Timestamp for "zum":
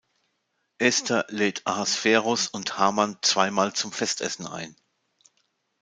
3.73-3.91